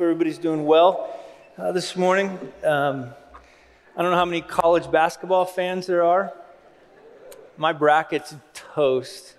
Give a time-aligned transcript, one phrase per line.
[0.00, 1.14] Hope everybody's doing well
[1.58, 2.30] uh, this morning.
[2.64, 3.10] Um,
[3.94, 6.32] I don't know how many college basketball fans there are.
[7.58, 9.34] My bracket's toast.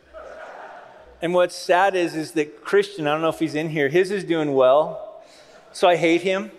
[1.19, 4.11] And what's sad is, is that Christian, I don't know if he's in here, his
[4.11, 5.23] is doing well.
[5.71, 6.51] So I hate him.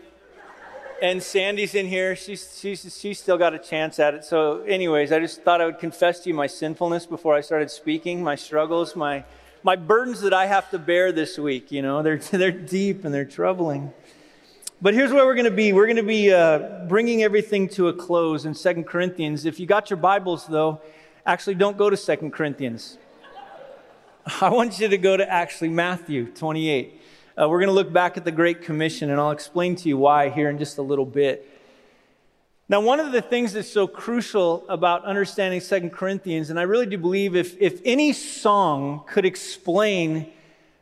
[1.00, 2.16] And Sandy's in here.
[2.16, 4.24] She's, she's, she's still got a chance at it.
[4.24, 7.70] So, anyways, I just thought I would confess to you my sinfulness before I started
[7.70, 9.22] speaking, my struggles, my,
[9.62, 11.70] my burdens that I have to bear this week.
[11.70, 13.92] You know, they're, they're deep and they're troubling.
[14.80, 15.72] But here's where we're going to be.
[15.72, 19.44] We're going to be uh, bringing everything to a close in Second Corinthians.
[19.44, 20.80] If you got your Bibles, though,
[21.24, 22.98] actually don't go to Second Corinthians.
[24.40, 27.00] I want you to go to actually Matthew 28.
[27.40, 29.96] Uh, we're going to look back at the Great Commission, and I'll explain to you
[29.96, 31.48] why here in just a little bit.
[32.72, 36.86] Now, one of the things that's so crucial about understanding Second Corinthians, and I really
[36.86, 40.32] do believe if, if any song could explain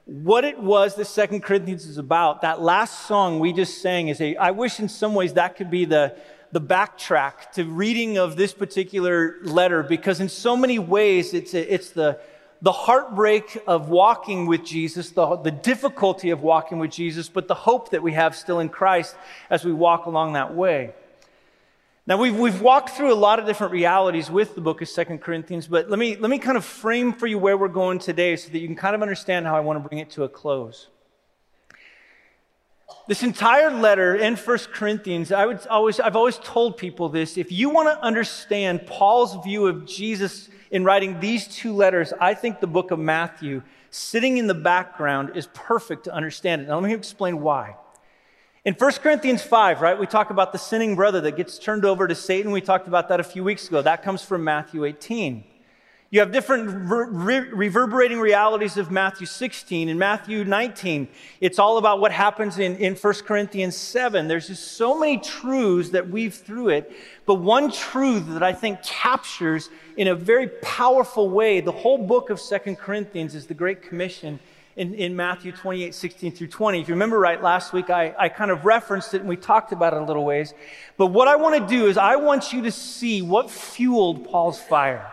[0.04, 2.42] what it was that Second Corinthians is about.
[2.42, 5.68] That last song we just sang is a, I wish in some ways that could
[5.68, 6.14] be the,
[6.52, 11.74] the backtrack to reading of this particular letter because in so many ways it's, a,
[11.74, 12.20] it's the,
[12.62, 17.54] the heartbreak of walking with Jesus, the, the difficulty of walking with Jesus, but the
[17.56, 19.16] hope that we have still in Christ
[19.50, 20.94] as we walk along that way.
[22.10, 25.20] Now, we've, we've walked through a lot of different realities with the book of Second
[25.20, 28.34] Corinthians, but let me, let me kind of frame for you where we're going today
[28.34, 30.28] so that you can kind of understand how I want to bring it to a
[30.28, 30.88] close.
[33.06, 37.38] This entire letter in First Corinthians, I would always, I've always told people this.
[37.38, 42.34] If you want to understand Paul's view of Jesus in writing these two letters, I
[42.34, 46.66] think the book of Matthew, sitting in the background, is perfect to understand it.
[46.66, 47.76] Now, let me explain why.
[48.62, 52.06] In 1 Corinthians 5, right, we talk about the sinning brother that gets turned over
[52.06, 52.50] to Satan.
[52.50, 53.80] We talked about that a few weeks ago.
[53.80, 55.44] That comes from Matthew 18.
[56.10, 61.08] You have different re- reverberating realities of Matthew 16 and Matthew 19.
[61.40, 64.28] It's all about what happens in, in 1 Corinthians 7.
[64.28, 66.92] There's just so many truths that weave through it.
[67.24, 72.28] But one truth that I think captures in a very powerful way the whole book
[72.28, 74.38] of 2 Corinthians is the Great Commission
[74.80, 76.80] in, in Matthew 28, 16 through 20.
[76.80, 79.72] If you remember right, last week I, I kind of referenced it and we talked
[79.72, 80.54] about it a little ways.
[80.96, 84.58] But what I want to do is I want you to see what fueled Paul's
[84.58, 85.12] fire.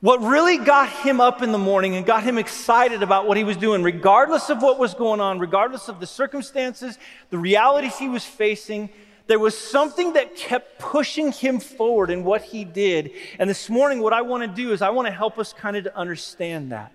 [0.00, 3.44] What really got him up in the morning and got him excited about what he
[3.44, 8.08] was doing, regardless of what was going on, regardless of the circumstances, the realities he
[8.08, 8.88] was facing,
[9.26, 13.10] there was something that kept pushing him forward in what he did.
[13.38, 15.76] And this morning, what I want to do is I want to help us kind
[15.76, 16.90] of to understand that.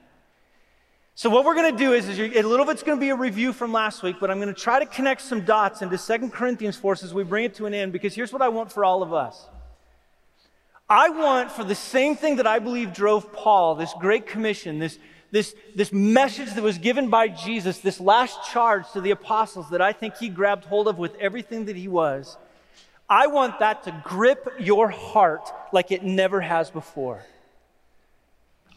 [1.17, 3.15] So what we're going to do is, is a little bit's going to be a
[3.15, 6.31] review from last week, but I'm going to try to connect some dots into Second
[6.31, 8.71] Corinthians for us as we bring it to an end, because here's what I want
[8.71, 9.47] for all of us.
[10.87, 14.99] I want for the same thing that I believe drove Paul, this great commission, this,
[15.31, 19.81] this, this message that was given by Jesus, this last charge to the apostles that
[19.81, 22.37] I think he grabbed hold of with everything that he was.
[23.09, 27.23] I want that to grip your heart like it never has before.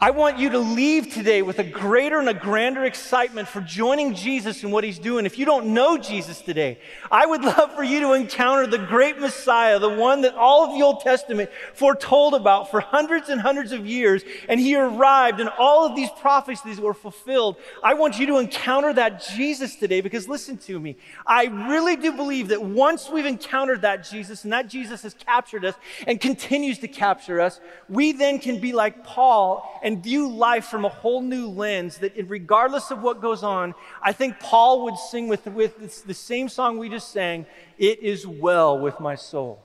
[0.03, 4.15] I want you to leave today with a greater and a grander excitement for joining
[4.15, 5.27] Jesus in what he's doing.
[5.27, 6.78] If you don't know Jesus today,
[7.11, 10.71] I would love for you to encounter the great Messiah, the one that all of
[10.75, 15.50] the Old Testament foretold about for hundreds and hundreds of years, and he arrived and
[15.59, 17.56] all of these prophecies were fulfilled.
[17.84, 20.97] I want you to encounter that Jesus today because listen to me.
[21.27, 25.66] I really do believe that once we've encountered that Jesus and that Jesus has captured
[25.66, 25.75] us
[26.06, 27.60] and continues to capture us,
[27.91, 31.99] we then can be like Paul and and view life from a whole new lens
[31.99, 36.49] that regardless of what goes on, I think Paul would sing with, with the same
[36.49, 37.45] song we just sang,
[37.77, 39.61] It is well with my soul.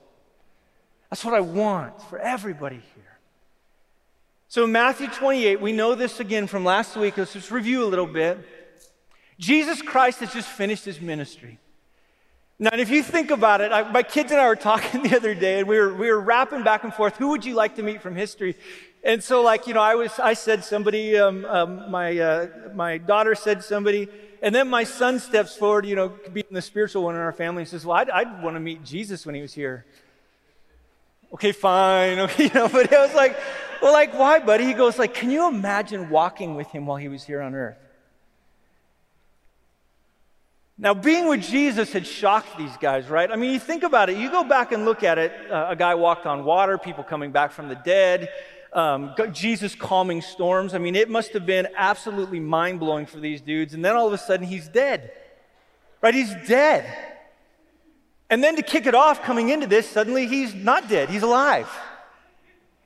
[1.08, 3.18] That's what I want for everybody here.
[4.48, 7.16] So Matthew 28, we know this again from last week.
[7.16, 8.36] Let's just review a little bit.
[9.38, 11.60] Jesus Christ has just finished his ministry.
[12.58, 15.34] Now, if you think about it, I, my kids and I were talking the other
[15.34, 17.16] day, and we were, we were rapping back and forth.
[17.16, 18.56] Who would you like to meet from history?
[19.04, 22.98] And so, like, you know, I was, I said somebody, um, um, my, uh, my
[22.98, 24.08] daughter said somebody,
[24.42, 27.62] and then my son steps forward, you know, being the spiritual one in our family,
[27.62, 29.86] and says, well, I'd, I'd want to meet Jesus when he was here.
[31.34, 32.18] Okay, fine.
[32.18, 33.36] Okay, you know, but I was like,
[33.80, 34.64] well, like, why, buddy?
[34.64, 37.78] He goes, like, can you imagine walking with him while he was here on earth?
[40.78, 43.30] Now, being with Jesus had shocked these guys, right?
[43.30, 44.18] I mean, you think about it.
[44.18, 45.32] You go back and look at it.
[45.50, 48.28] Uh, a guy walked on water, people coming back from the dead
[48.72, 50.74] um, Jesus calming storms.
[50.74, 53.74] I mean, it must have been absolutely mind blowing for these dudes.
[53.74, 55.12] And then all of a sudden, he's dead.
[56.02, 56.14] Right?
[56.14, 56.84] He's dead.
[58.28, 61.68] And then to kick it off, coming into this, suddenly he's not dead, he's alive.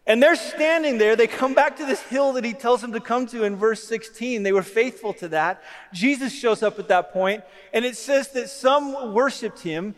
[0.07, 1.15] And they're standing there.
[1.15, 3.85] They come back to this hill that he tells them to come to in verse
[3.85, 4.43] 16.
[4.43, 5.63] They were faithful to that.
[5.93, 9.95] Jesus shows up at that point, and it says that some worshiped him,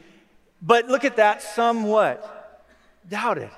[0.60, 2.68] but look at that, some what?
[3.08, 3.50] Doubted.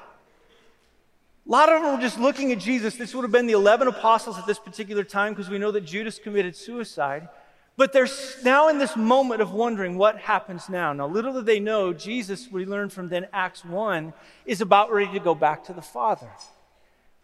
[1.46, 2.96] A lot of them were just looking at Jesus.
[2.96, 5.82] This would have been the 11 apostles at this particular time because we know that
[5.82, 7.28] Judas committed suicide.
[7.76, 8.08] But they're
[8.44, 10.92] now in this moment of wondering what happens now.
[10.92, 14.14] Now, little do they know, Jesus, we learn from then Acts 1,
[14.46, 16.30] is about ready to go back to the Father.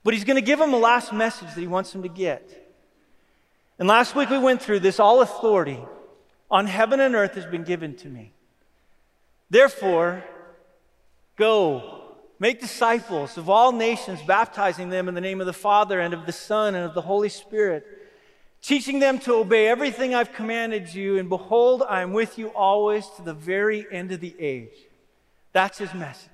[0.03, 2.69] But he's going to give them a last message that he wants them to get.
[3.79, 5.79] And last week we went through this all authority
[6.51, 8.33] on heaven and earth has been given to me.
[9.49, 10.25] Therefore,
[11.37, 12.00] go,
[12.41, 16.27] make disciples of all nations, baptizing them in the name of the Father and of
[16.27, 17.87] the Son and of the Holy Spirit
[18.63, 23.07] teaching them to obey everything I've commanded you, and behold, I am with you always
[23.17, 24.75] to the very end of the age.
[25.53, 26.31] That's his message.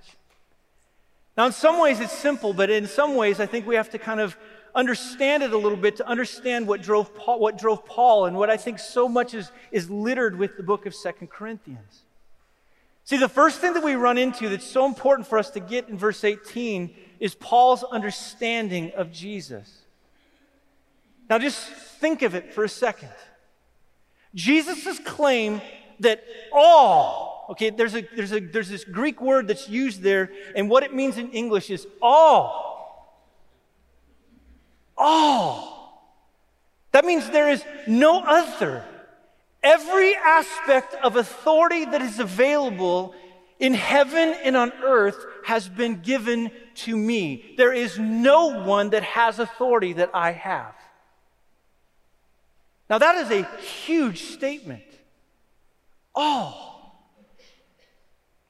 [1.36, 3.98] Now, in some ways, it's simple, but in some ways, I think we have to
[3.98, 4.36] kind of
[4.74, 8.50] understand it a little bit to understand what drove Paul, what drove Paul and what
[8.50, 12.02] I think so much is, is littered with the book of Second Corinthians.
[13.06, 15.88] See, the first thing that we run into that's so important for us to get
[15.88, 19.72] in verse 18 is Paul's understanding of Jesus.
[21.30, 23.10] Now, just think of it for a second.
[24.34, 25.62] Jesus' claim
[26.00, 30.68] that all, okay, there's, a, there's, a, there's this Greek word that's used there, and
[30.68, 33.22] what it means in English is all.
[34.96, 36.10] All.
[36.90, 38.84] That means there is no other.
[39.66, 43.16] Every aspect of authority that is available
[43.58, 47.54] in heaven and on earth has been given to me.
[47.56, 50.72] There is no one that has authority that I have.
[52.88, 54.84] Now, that is a huge statement.
[56.14, 56.75] Oh.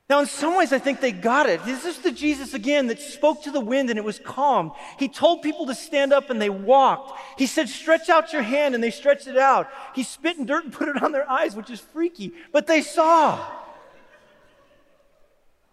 [0.09, 1.65] Now, in some ways, I think they got it.
[1.65, 4.71] This is the Jesus again that spoke to the wind and it was calm.
[5.01, 7.19] He told people to stand up and they walked.
[7.37, 9.69] He said, Stretch out your hand and they stretched it out.
[9.97, 12.83] He spit in dirt and put it on their eyes, which is freaky, but they
[12.83, 13.45] saw.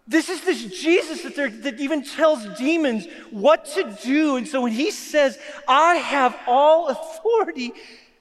[0.08, 4.36] This is this Jesus that, that, even tells demons what to do.
[4.36, 5.38] And so when he says,
[5.68, 7.72] I have all authority,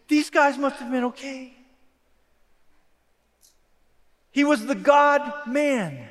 [0.07, 1.55] these guys must have been okay.
[4.33, 6.09] He was the God man,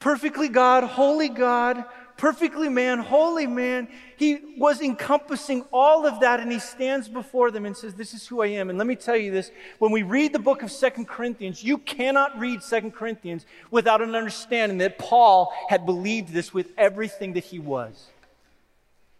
[0.00, 1.84] perfectly God, holy God,
[2.16, 3.88] perfectly man, holy man.
[4.16, 8.26] He was encompassing all of that, and he stands before them and says, This is
[8.26, 8.68] who I am.
[8.68, 11.78] And let me tell you this when we read the book of Second Corinthians, you
[11.78, 17.44] cannot read Second Corinthians without an understanding that Paul had believed this with everything that
[17.44, 18.08] he was.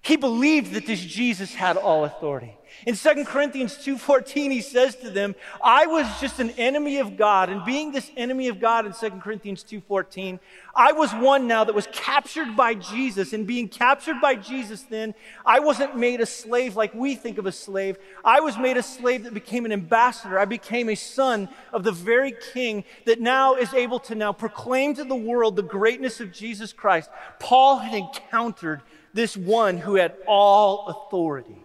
[0.01, 2.55] He believed that this Jesus had all authority.
[2.87, 7.49] In 2 Corinthians 2:14 he says to them, "I was just an enemy of God,
[7.49, 10.39] and being this enemy of God in 2 Corinthians 2:14,
[10.77, 15.15] I was one now that was captured by Jesus, and being captured by Jesus then,
[15.45, 17.99] I wasn't made a slave like we think of a slave.
[18.25, 20.39] I was made a slave that became an ambassador.
[20.39, 24.95] I became a son of the very king that now is able to now proclaim
[24.95, 27.11] to the world the greatness of Jesus Christ.
[27.41, 28.83] Paul had encountered
[29.15, 31.65] this one who had all authority.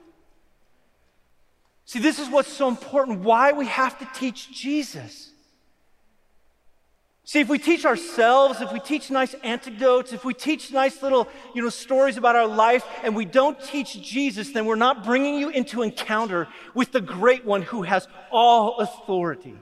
[1.86, 5.32] See, this is what's so important why we have to teach Jesus.
[7.26, 11.28] See, if we teach ourselves, if we teach nice anecdotes, if we teach nice little,
[11.56, 15.36] you know, stories about our life and we don't teach Jesus, then we're not bringing
[15.36, 19.56] you into encounter with the great one who has all authority.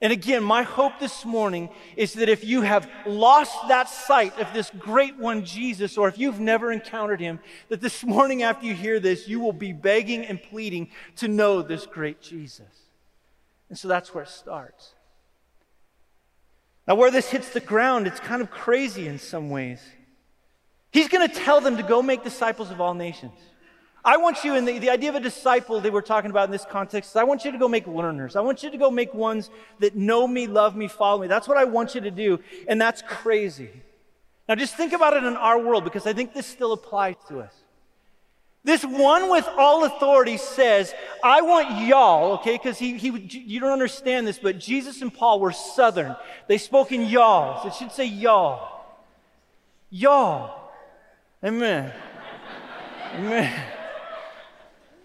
[0.00, 4.52] And again, my hope this morning is that if you have lost that sight of
[4.54, 8.74] this great one, Jesus, or if you've never encountered him, that this morning after you
[8.74, 12.66] hear this, you will be begging and pleading to know this great Jesus.
[13.68, 14.94] And so that's where it starts.
[16.86, 19.80] Now, where this hits the ground, it's kind of crazy in some ways.
[20.90, 23.34] He's going to tell them to go make disciples of all nations.
[24.04, 26.50] I want you, in the, the idea of a disciple they were talking about in
[26.50, 28.36] this context, I want you to go make learners.
[28.36, 29.50] I want you to go make ones
[29.80, 31.26] that know me, love me, follow me.
[31.26, 33.70] That's what I want you to do, and that's crazy.
[34.48, 37.40] Now just think about it in our world because I think this still applies to
[37.40, 37.52] us.
[38.64, 43.72] This one with all authority says, I want y'all, okay, because he, he, you don't
[43.72, 46.16] understand this, but Jesus and Paul were southern.
[46.48, 47.66] They spoke in y'all.
[47.66, 48.84] It should say y'all.
[49.90, 50.70] Y'all.
[51.42, 51.92] Amen.
[53.14, 53.62] Amen.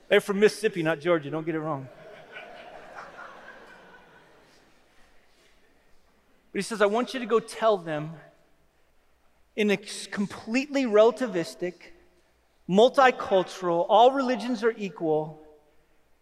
[0.10, 1.29] They're from Mississippi, not Georgia.
[1.29, 1.88] Don't get it wrong.
[6.51, 8.13] But he says, I want you to go tell them
[9.55, 11.74] in a completely relativistic,
[12.69, 15.41] multicultural, all religions are equal,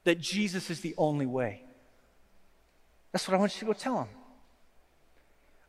[0.03, 1.63] that Jesus is the only way.
[3.11, 4.07] That's what I want you to go tell them.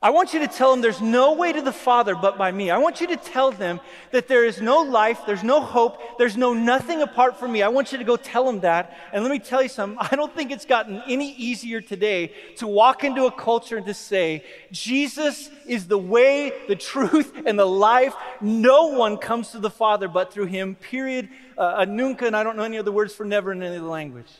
[0.03, 2.73] I want you to tell them there's no way to the Father but by me.
[2.73, 3.79] I want you to tell them
[4.11, 7.63] that there is no life, there's no hope, there's no nothing apart from me.
[7.63, 8.99] I want you to go tell them that.
[9.13, 12.67] And let me tell you something, I don't think it's gotten any easier today to
[12.67, 17.65] walk into a culture and to say, Jesus is the way, the truth, and the
[17.65, 18.15] life.
[18.41, 21.29] No one comes to the Father but through him, period.
[21.57, 24.33] Uh, nunca, and I don't know any other words for never in any other language.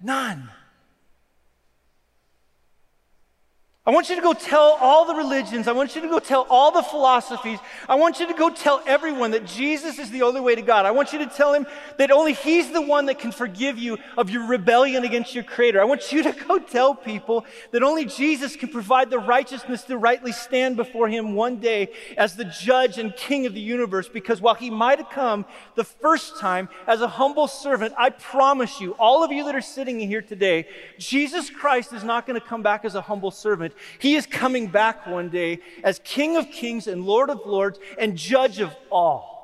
[0.00, 0.48] None.
[3.86, 5.68] I want you to go tell all the religions.
[5.68, 7.60] I want you to go tell all the philosophies.
[7.88, 10.86] I want you to go tell everyone that Jesus is the only way to God.
[10.86, 13.96] I want you to tell him that only he's the one that can forgive you
[14.18, 15.80] of your rebellion against your creator.
[15.80, 19.96] I want you to go tell people that only Jesus can provide the righteousness to
[19.96, 24.08] rightly stand before him one day as the judge and king of the universe.
[24.08, 25.44] Because while he might have come
[25.76, 29.60] the first time as a humble servant, I promise you, all of you that are
[29.60, 30.66] sitting here today,
[30.98, 33.74] Jesus Christ is not going to come back as a humble servant.
[33.98, 38.16] He is coming back one day as King of kings and Lord of lords and
[38.16, 39.36] judge of all.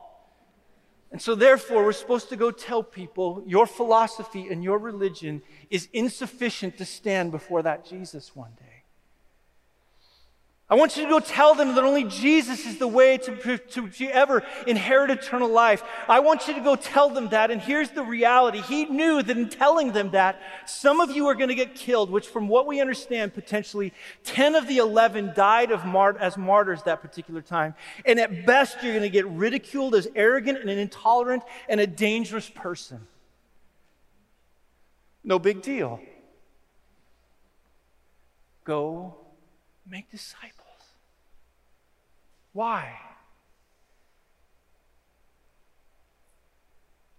[1.11, 5.89] And so, therefore, we're supposed to go tell people your philosophy and your religion is
[5.93, 8.62] insufficient to stand before that Jesus one day.
[10.73, 13.89] I want you to go tell them that only Jesus is the way to, to,
[13.91, 15.83] to, ever inherit eternal life.
[16.09, 17.51] I want you to go tell them that.
[17.51, 18.63] And here's the reality.
[18.63, 22.09] He knew that in telling them that, some of you are going to get killed,
[22.09, 23.93] which, from what we understand, potentially
[24.25, 25.83] 10 of the 11 died of
[26.19, 27.75] as martyrs that particular time.
[28.07, 31.87] And at best, you're going to get ridiculed as arrogant and an intolerant and a
[31.87, 33.07] dangerous person.
[35.23, 36.01] No big deal.
[38.65, 39.17] Go
[39.87, 40.62] make disciples.
[42.53, 42.99] Why?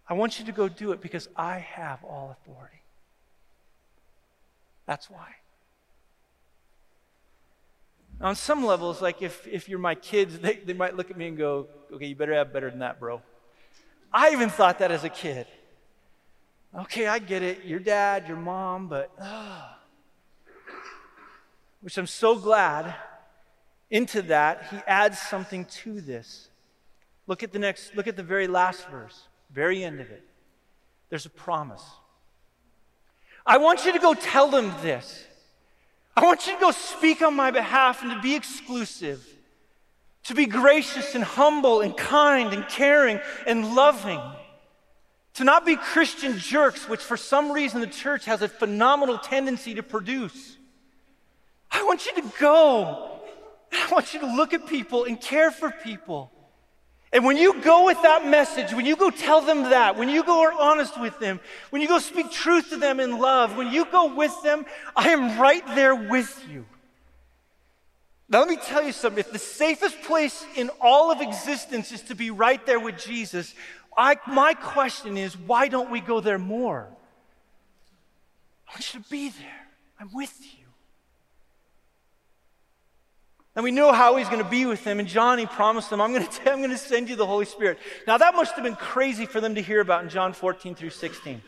[0.08, 2.82] I want you to go do it because I have all authority.
[4.86, 5.28] That's why.
[8.22, 11.28] On some levels, like if, if you're my kids, they, they might look at me
[11.28, 13.22] and go, okay, you better have better than that, bro.
[14.12, 15.48] I even thought that as a kid.
[16.78, 17.66] Okay, I get it.
[17.66, 19.70] Your dad, your mom, but, uh,
[21.82, 22.94] which I'm so glad
[23.94, 26.50] into that, he adds something to this.
[27.28, 30.24] Look at the next, look at the very last verse, very end of it.
[31.10, 31.84] There's a promise.
[33.46, 35.26] I want you to go tell them this.
[36.18, 39.24] I want you to go speak on my behalf and to be exclusive,
[40.24, 44.22] to be gracious and humble and kind and caring and loving,
[45.36, 49.76] to not be Christian jerks, which for some reason the church has a phenomenal tendency
[49.76, 50.58] to produce.
[51.70, 53.13] I want you to go
[53.74, 56.32] I want you to look at people and care for people.
[57.12, 60.24] And when you go with that message, when you go tell them that, when you
[60.24, 61.40] go are honest with them,
[61.70, 64.66] when you go speak truth to them in love, when you go with them,
[64.96, 66.66] I am right there with you.
[68.30, 69.20] Now, let me tell you something.
[69.20, 73.54] If the safest place in all of existence is to be right there with Jesus,
[73.96, 76.88] I, my question is why don't we go there more?
[78.68, 79.68] I want you to be there.
[80.00, 80.63] I'm with you.
[83.56, 85.00] And we know how he's going to be with them.
[85.00, 87.46] And John, he promised them, I'm going, to, I'm going to send you the Holy
[87.46, 87.78] Spirit.
[88.08, 90.90] Now, that must have been crazy for them to hear about in John 14 through
[90.90, 91.42] 16.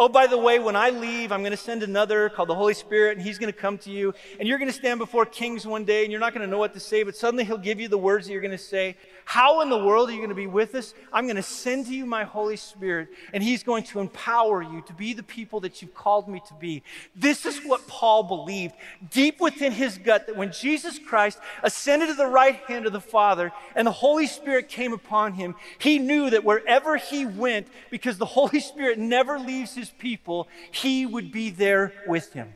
[0.00, 2.72] Oh, by the way, when I leave, I'm going to send another called the Holy
[2.72, 4.14] Spirit, and he's going to come to you.
[4.38, 6.58] And you're going to stand before kings one day, and you're not going to know
[6.58, 8.96] what to say, but suddenly he'll give you the words that you're going to say.
[9.24, 10.94] How in the world are you going to be with us?
[11.12, 14.82] I'm going to send to you my Holy Spirit, and he's going to empower you
[14.86, 16.84] to be the people that you've called me to be.
[17.16, 18.76] This is what Paul believed
[19.10, 23.00] deep within his gut that when Jesus Christ ascended to the right hand of the
[23.00, 28.16] Father and the Holy Spirit came upon him, he knew that wherever he went, because
[28.16, 32.54] the Holy Spirit never leaves his his people, he would be there with him.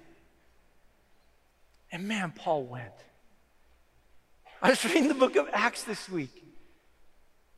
[1.91, 2.93] And man, Paul went.
[4.61, 6.45] I was reading the book of Acts this week.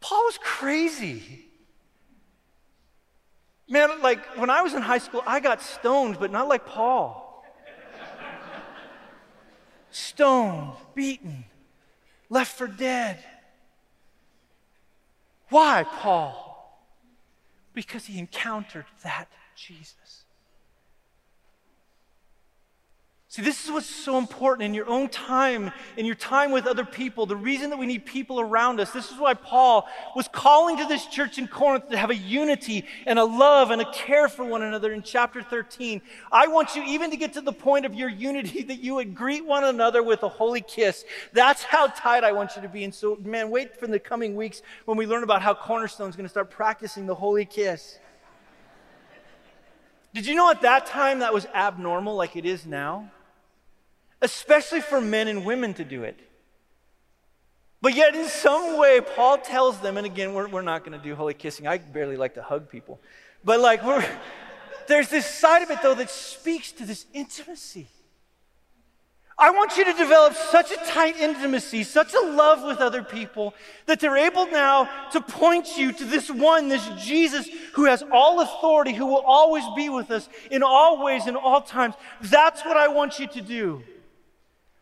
[0.01, 1.47] Paul was crazy.
[3.69, 7.45] Man, like when I was in high school, I got stoned, but not like Paul.
[9.91, 11.45] stoned, beaten,
[12.29, 13.23] left for dead.
[15.49, 16.43] Why, Paul?
[17.73, 20.25] Because he encountered that Jesus.
[23.35, 26.85] See, this is what's so important in your own time, in your time with other
[26.85, 27.27] people.
[27.27, 30.85] The reason that we need people around us, this is why Paul was calling to
[30.85, 34.45] this church in Corinth to have a unity and a love and a care for
[34.45, 36.01] one another in chapter 13.
[36.31, 39.17] I want you even to get to the point of your unity that you would
[39.17, 41.05] greet one another with a holy kiss.
[41.33, 42.85] That's how tight I want you to be.
[42.85, 46.15] And so, man, wait for the coming weeks when we learn about how Cornerstone is
[46.15, 47.99] going to start practicing the holy kiss.
[50.15, 53.11] Did you know at that time that was abnormal like it is now?
[54.25, 56.19] especially for men and women to do it.
[57.83, 61.05] But yet, in some way, Paul tells them, and again, we're, we're not going to
[61.05, 61.67] do holy kissing.
[61.67, 62.99] I barely like to hug people.
[63.45, 63.83] But like,
[64.89, 67.89] there's this side of it, though, that speaks to this intimacy.
[69.37, 73.53] I want you to develop such a tight intimacy, such a love with other people,
[73.87, 78.41] that they're able now to point you to this one, this Jesus, who has all
[78.41, 81.97] authority, who will always be with us in all ways, in all times.
[82.21, 83.83] That's what I want you to do.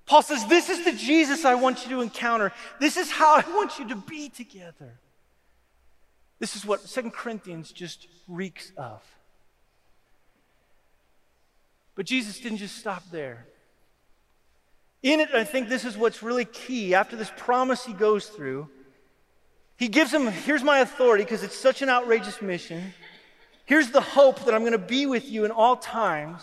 [0.04, 2.52] Paul says, This is the Jesus I want you to encounter.
[2.78, 4.98] This is how I want you to be together.
[6.40, 9.00] This is what Second Corinthians just reeks of.
[11.94, 13.46] But Jesus didn't just stop there.
[15.02, 16.94] In it, I think this is what's really key.
[16.94, 18.68] After this promise he goes through,
[19.76, 22.94] he gives him, here's my authority because it's such an outrageous mission.
[23.64, 26.42] Here's the hope that I'm going to be with you in all times.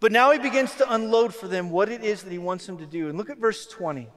[0.00, 2.76] But now he begins to unload for them what it is that he wants them
[2.78, 3.08] to do.
[3.08, 4.08] And look at verse 20.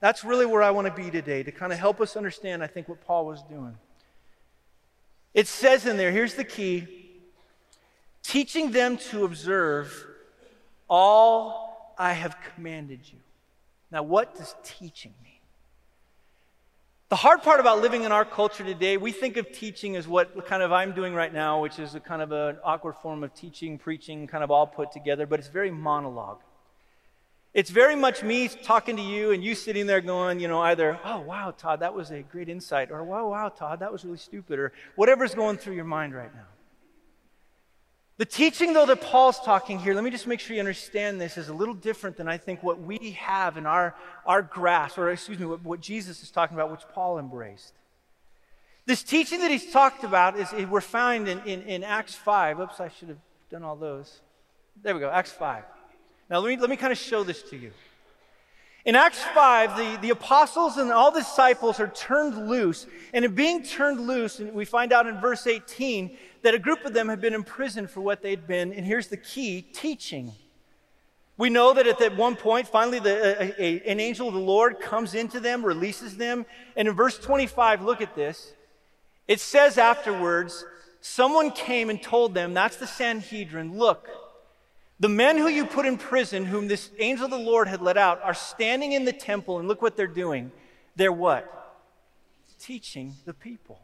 [0.00, 2.66] That's really where I want to be today to kind of help us understand, I
[2.66, 3.76] think, what Paul was doing.
[5.34, 6.88] It says in there, here's the key
[8.22, 10.04] teaching them to observe
[10.88, 11.65] all
[11.98, 13.18] I have commanded you.
[13.90, 15.32] Now, what does teaching mean?
[17.08, 20.44] The hard part about living in our culture today, we think of teaching as what
[20.44, 23.32] kind of I'm doing right now, which is a kind of an awkward form of
[23.32, 26.40] teaching, preaching, kind of all put together, but it's very monologue.
[27.54, 30.98] It's very much me talking to you and you sitting there going, you know, either,
[31.04, 34.18] oh, wow, Todd, that was a great insight, or wow, wow, Todd, that was really
[34.18, 36.48] stupid, or whatever's going through your mind right now.
[38.18, 41.36] The teaching, though, that Paul's talking here, let me just make sure you understand this,
[41.36, 43.94] is a little different than I think what we have in our,
[44.24, 47.74] our grasp, or excuse me, what, what Jesus is talking about, which Paul embraced.
[48.86, 52.60] This teaching that he's talked about is we're found in, in, in Acts 5.
[52.60, 53.18] Oops, I should have
[53.50, 54.20] done all those.
[54.82, 55.64] There we go, Acts 5.
[56.30, 57.72] Now, let me, let me kind of show this to you.
[58.86, 62.86] In Acts 5, the, the apostles and all the disciples are turned loose.
[63.12, 66.94] And in being turned loose, we find out in verse 18 that a group of
[66.94, 70.30] them had been imprisoned for what they'd been, and here's the key teaching.
[71.36, 74.40] We know that at that one point, finally, the, a, a, an angel of the
[74.40, 76.46] Lord comes into them, releases them.
[76.76, 78.52] And in verse 25, look at this.
[79.26, 80.64] It says afterwards,
[81.00, 84.08] someone came and told them, that's the Sanhedrin, look,
[84.98, 87.96] the men who you put in prison, whom this angel of the Lord had let
[87.96, 90.50] out, are standing in the temple, and look what they're doing.
[90.96, 91.52] They're what?
[92.58, 93.80] Teaching the people.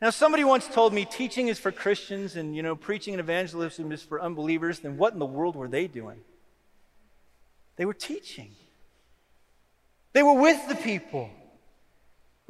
[0.00, 3.92] Now, somebody once told me teaching is for Christians and, you know, preaching and evangelism
[3.92, 4.80] is for unbelievers.
[4.80, 6.20] Then what in the world were they doing?
[7.76, 8.50] They were teaching,
[10.12, 11.30] they were with the people.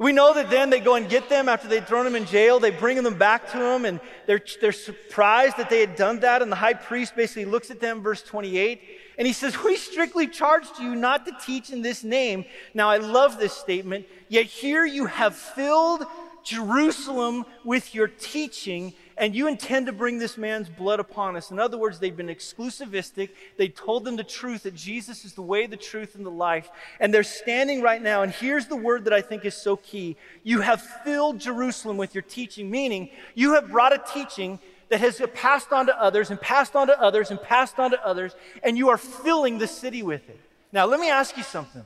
[0.01, 2.59] We know that then they go and get them after they'd thrown them in jail.
[2.59, 6.41] They bring them back to them, and they're, they're surprised that they had done that.
[6.41, 8.81] And the high priest basically looks at them, verse 28,
[9.19, 12.45] and he says, We strictly charged you not to teach in this name.
[12.73, 14.07] Now, I love this statement.
[14.27, 16.03] Yet here you have filled
[16.43, 21.51] Jerusalem with your teaching, and you intend to bring this man's blood upon us.
[21.51, 23.29] In other words, they've been exclusivistic.
[23.55, 26.71] They told them the truth that Jesus is the way, the truth, and the life.
[26.99, 30.17] And they're standing right now, and here's the word that I think is so key
[30.43, 35.21] you have filled Jerusalem with your teaching, meaning you have brought a teaching that has
[35.35, 38.75] passed on to others, and passed on to others, and passed on to others, and
[38.75, 40.39] you are filling the city with it.
[40.73, 41.83] Now, let me ask you something.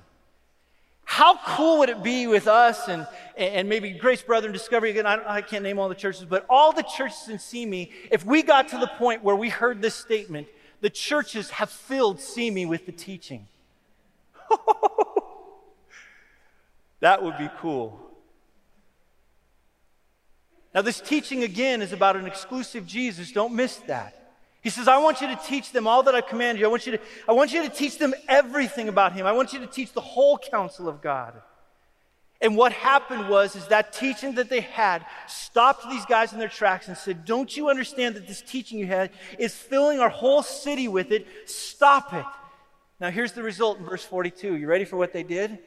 [1.05, 5.05] How cool would it be with us and, and maybe Grace Brethren Discovery again?
[5.05, 8.41] I, I can't name all the churches, but all the churches in Simi, if we
[8.41, 10.47] got to the point where we heard this statement,
[10.81, 13.47] the churches have filled Simi with the teaching.
[16.99, 17.99] that would be cool.
[20.73, 23.31] Now, this teaching again is about an exclusive Jesus.
[23.31, 24.24] Don't miss that.
[24.65, 26.65] He says, I want you to teach them all that I've commanded you.
[26.65, 26.99] I want you to,
[27.29, 29.27] I want you to teach them everything about him.
[29.27, 31.39] I want you to teach the whole counsel of God.
[32.41, 36.49] And what happened was, is that teaching that they had stopped these guys in their
[36.49, 40.41] tracks and said, Don't you understand that this teaching you had is filling our whole
[40.41, 41.27] city with it?
[41.45, 42.25] Stop it.
[42.99, 44.55] Now, here's the result in verse 42.
[44.55, 45.59] You ready for what they did?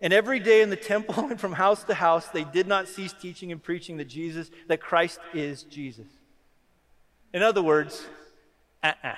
[0.00, 3.12] And every day in the temple and from house to house, they did not cease
[3.12, 6.08] teaching and preaching that Jesus, that Christ is Jesus.
[7.32, 8.04] In other words,
[8.82, 9.14] uh-uh.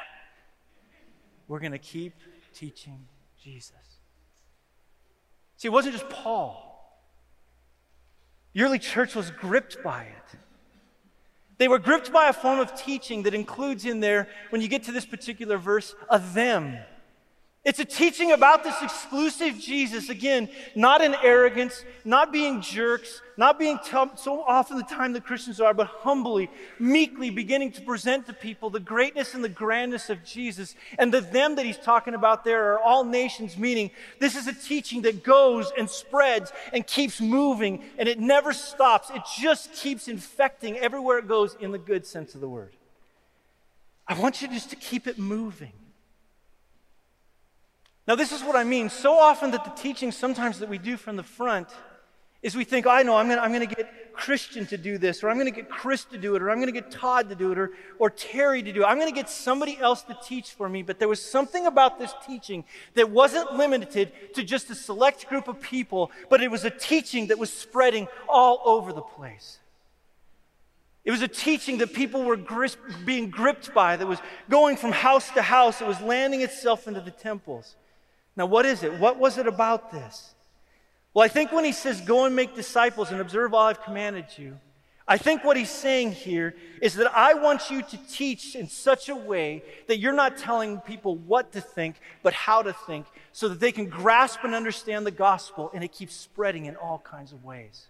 [1.49, 2.15] We're going to keep
[2.55, 3.07] teaching
[3.43, 3.73] Jesus.
[5.57, 6.69] See, it wasn't just Paul.
[8.53, 10.39] The early church was gripped by it.
[11.59, 14.85] They were gripped by a form of teaching that includes in there, when you get
[14.85, 16.77] to this particular verse, a them.
[17.65, 20.09] It's a teaching about this exclusive Jesus.
[20.09, 25.25] Again, not in arrogance, not being jerks, not being t- so often the time that
[25.25, 30.11] Christians are, but humbly, meekly beginning to present to people the greatness and the grandness
[30.11, 30.75] of Jesus.
[30.99, 34.55] And the them that he's talking about there are all nations, meaning this is a
[34.55, 39.11] teaching that goes and spreads and keeps moving and it never stops.
[39.11, 42.75] It just keeps infecting everywhere it goes in the good sense of the word.
[44.07, 45.73] I want you just to keep it moving.
[48.07, 48.91] Now, this is what I mean.
[48.91, 51.69] So often that the teaching sometimes that we do from the front
[52.43, 55.37] is we think, I know, I'm going to get Christian to do this, or I'm
[55.37, 57.53] going to get Chris to do it, or I'm going to get Todd to do
[57.53, 58.87] it, or, or Terry to do it.
[58.87, 60.83] I'm going to get somebody else to teach for me.
[60.83, 65.47] But there was something about this teaching that wasn't limited to just a select group
[65.47, 69.59] of people, but it was a teaching that was spreading all over the place.
[71.05, 74.93] It was a teaching that people were gris- being gripped by, that was going from
[74.93, 77.77] house to house, it was landing itself into the temples.
[78.37, 78.99] Now, what is it?
[78.99, 80.35] What was it about this?
[81.15, 84.27] Well, I think when he says, Go and make disciples and observe all I've commanded
[84.37, 84.59] you,
[85.07, 89.09] I think what he's saying here is that I want you to teach in such
[89.09, 93.49] a way that you're not telling people what to think, but how to think, so
[93.49, 97.33] that they can grasp and understand the gospel and it keeps spreading in all kinds
[97.33, 97.89] of ways.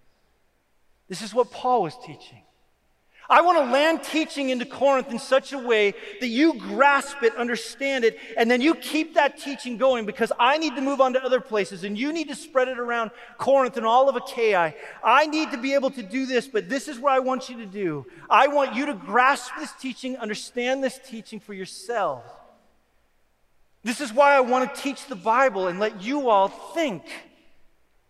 [1.08, 2.42] This is what Paul was teaching.
[3.30, 7.34] I want to land teaching into Corinth in such a way that you grasp it,
[7.36, 11.12] understand it, and then you keep that teaching going because I need to move on
[11.14, 14.74] to other places and you need to spread it around Corinth and all of Achaia.
[15.02, 17.56] I need to be able to do this, but this is what I want you
[17.58, 18.06] to do.
[18.28, 22.28] I want you to grasp this teaching, understand this teaching for yourselves.
[23.84, 27.02] This is why I want to teach the Bible and let you all think.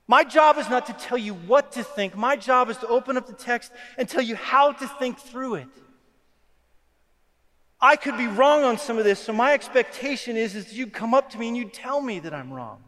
[0.08, 2.16] My job is not to tell you what to think.
[2.16, 5.56] My job is to open up the text and tell you how to think through
[5.56, 5.68] it.
[7.80, 11.14] I could be wrong on some of this, so my expectation is, is you'd come
[11.14, 12.82] up to me and you'd tell me that I'm wrong.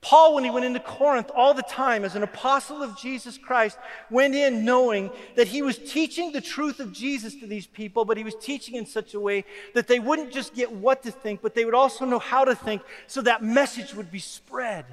[0.00, 3.76] Paul, when he went into Corinth all the time as an apostle of Jesus Christ,
[4.10, 8.16] went in knowing that he was teaching the truth of Jesus to these people, but
[8.16, 11.42] he was teaching in such a way that they wouldn't just get what to think,
[11.42, 14.86] but they would also know how to think so that message would be spread.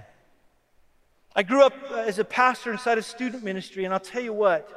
[1.35, 4.33] I grew up uh, as a pastor inside a student ministry, and I'll tell you
[4.33, 4.69] what,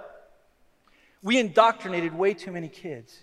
[1.22, 3.20] we indoctrinated way too many kids.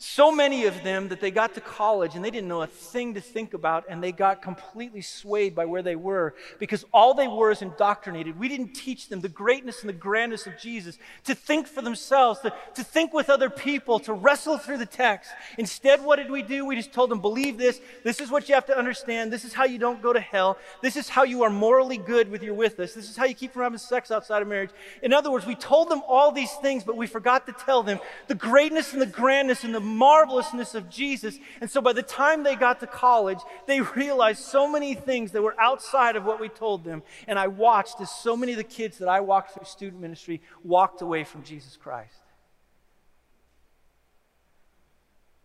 [0.00, 3.14] So many of them that they got to college and they didn't know a thing
[3.14, 7.26] to think about, and they got completely swayed by where they were because all they
[7.26, 8.38] were is indoctrinated.
[8.38, 12.38] We didn't teach them the greatness and the grandness of Jesus, to think for themselves,
[12.40, 15.32] to, to think with other people, to wrestle through the text.
[15.58, 16.64] Instead, what did we do?
[16.64, 17.80] We just told them, believe this.
[18.04, 19.32] This is what you have to understand.
[19.32, 20.58] This is how you don't go to hell.
[20.80, 22.94] This is how you are morally good with your with us.
[22.94, 24.70] This is how you keep from having sex outside of marriage.
[25.02, 27.98] In other words, we told them all these things, but we forgot to tell them
[28.28, 31.38] the greatness and the grandness and the marvelousness of Jesus.
[31.60, 35.42] And so by the time they got to college, they realized so many things that
[35.42, 37.02] were outside of what we told them.
[37.26, 40.40] And I watched as so many of the kids that I walked through student ministry
[40.62, 42.14] walked away from Jesus Christ.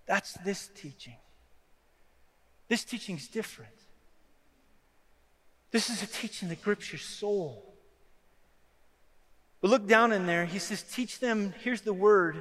[0.05, 1.15] That's this teaching.
[2.67, 3.71] This teaching is different.
[5.71, 7.73] This is a teaching that grips your soul.
[9.61, 10.45] But look down in there.
[10.45, 12.35] He says, Teach them, here's the word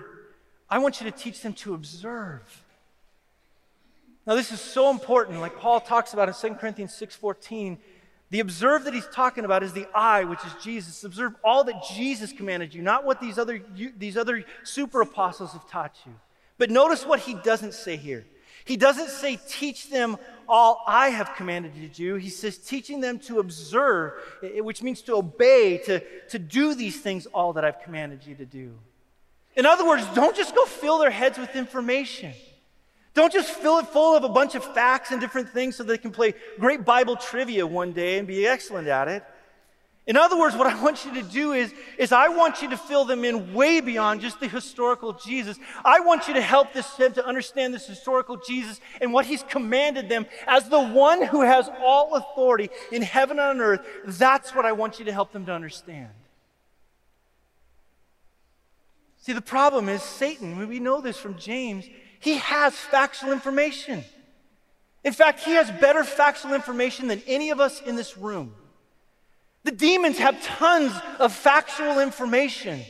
[0.73, 2.41] I want you to teach them to observe.
[4.27, 5.39] Now, this is so important.
[5.39, 7.77] Like Paul talks about in 2 Corinthians 6.14,
[8.31, 11.05] the observe that he's talking about is the I, which is Jesus.
[11.05, 15.53] Observe all that Jesus commanded you, not what these other, you, these other super apostles
[15.53, 16.15] have taught you.
[16.57, 18.25] But notice what he doesn't say here.
[18.65, 20.17] He doesn't say, teach them
[20.49, 22.15] all I have commanded you to do.
[22.15, 27.27] He says, teaching them to observe, which means to obey, to, to do these things
[27.27, 28.79] all that I've commanded you to do.
[29.57, 32.33] In other words, don't just go fill their heads with information.
[33.15, 35.99] Don't just fill it full of a bunch of facts and different things so they
[35.99, 39.23] can play great Bible trivia one day and be excellent at it.
[40.05, 42.77] In other words, what I want you to do is, is I want you to
[42.77, 45.59] fill them in way beyond just the historical Jesus.
[45.85, 49.45] I want you to help this, them to understand this historical Jesus and what he's
[49.45, 53.87] commanded them as the one who has all authority in heaven and on earth.
[54.05, 56.09] That's what I want you to help them to understand.
[59.23, 61.87] See, the problem is Satan, we know this from James,
[62.19, 64.05] he has factual information.
[65.05, 68.53] In fact, he has better factual information than any of us in this room.
[69.63, 72.85] The demons have tons of factual information.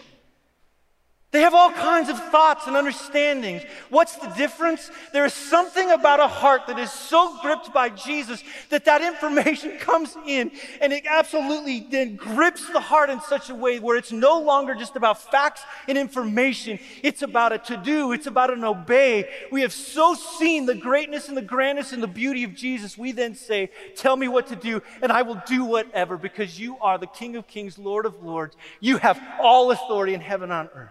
[1.32, 3.62] They have all kinds of thoughts and understandings.
[3.88, 4.90] What's the difference?
[5.14, 9.78] There is something about a heart that is so gripped by Jesus that that information
[9.80, 14.12] comes in and it absolutely then grips the heart in such a way where it's
[14.12, 16.78] no longer just about facts and information.
[17.02, 18.12] It's about a to do.
[18.12, 19.26] It's about an obey.
[19.50, 22.98] We have so seen the greatness and the grandness and the beauty of Jesus.
[22.98, 26.76] We then say, tell me what to do and I will do whatever because you
[26.82, 28.54] are the King of Kings, Lord of Lords.
[28.80, 30.90] You have all authority in heaven on earth.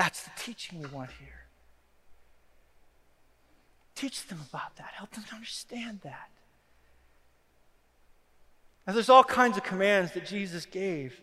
[0.00, 1.44] That's the teaching we want here.
[3.94, 6.30] Teach them about that, help them understand that.
[8.86, 11.20] Now, there's all kinds of commands that Jesus gave.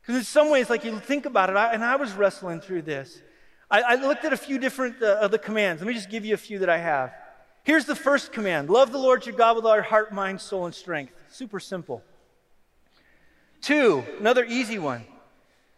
[0.00, 2.82] Because in some ways, like you think about it, I, and I was wrestling through
[2.82, 3.22] this.
[3.70, 5.80] I, I looked at a few different uh, of the commands.
[5.80, 7.14] Let me just give you a few that I have.
[7.62, 10.66] Here's the first command Love the Lord your God with all your heart, mind, soul,
[10.66, 11.12] and strength.
[11.30, 12.02] Super simple.
[13.60, 15.04] Two, another easy one.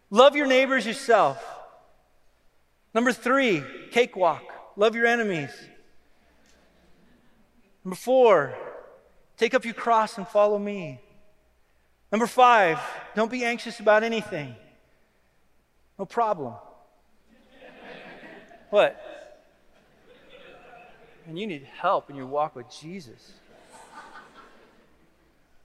[0.08, 1.55] Love your neighbors yourself.
[2.96, 4.42] Number three, cakewalk.
[4.74, 5.50] Love your enemies.
[7.84, 8.56] Number four,
[9.36, 10.98] take up your cross and follow me.
[12.10, 12.80] Number five,
[13.14, 14.56] don't be anxious about anything.
[15.98, 16.54] No problem.
[18.70, 18.98] what?
[21.28, 23.34] And you need help in your walk with Jesus.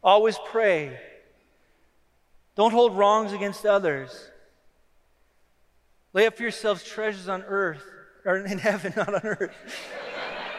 [0.03, 0.99] Always pray.
[2.57, 4.30] Don't hold wrongs against others.
[6.13, 7.83] Lay up for yourselves treasures on earth,
[8.25, 9.55] or in heaven, not on earth.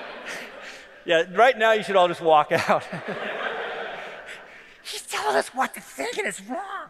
[1.04, 2.84] yeah, right now you should all just walk out.
[4.82, 6.88] He's telling us what to think and it's wrong.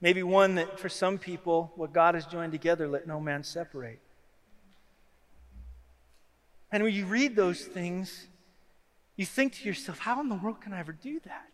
[0.00, 4.00] Maybe one that for some people, what God has joined together, let no man separate.
[6.70, 8.26] And when you read those things,
[9.16, 11.53] you think to yourself, how in the world can I ever do that?